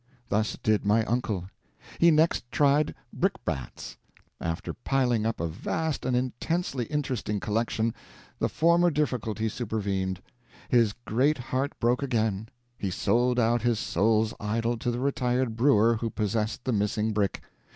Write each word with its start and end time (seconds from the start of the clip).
Thus 0.29 0.57
did 0.63 0.83
my 0.83 1.05
uncle. 1.05 1.45
He 1.99 2.09
next 2.09 2.49
tried 2.51 2.95
brickbats. 3.13 3.97
After 4.39 4.73
piling 4.73 5.27
up 5.27 5.39
a 5.39 5.47
vast 5.47 6.07
and 6.07 6.17
intensely 6.17 6.85
interesting 6.85 7.39
collection, 7.39 7.93
the 8.39 8.49
former 8.49 8.89
difficulty 8.89 9.47
supervened; 9.47 10.19
his 10.69 10.95
great 11.05 11.37
heart 11.37 11.79
broke 11.79 12.01
again; 12.01 12.49
he 12.79 12.89
sold 12.89 13.39
out 13.39 13.61
his 13.61 13.77
soul's 13.77 14.33
idol 14.39 14.75
to 14.79 14.89
the 14.89 14.99
retired 14.99 15.55
brewer 15.55 15.97
who 15.97 16.09
possessed 16.09 16.63
the 16.63 16.73
missing 16.73 17.13
brick. 17.13 17.43